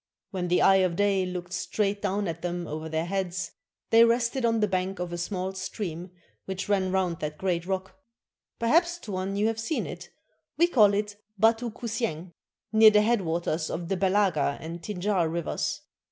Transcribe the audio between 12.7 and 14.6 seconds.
near the head waters of the Belaga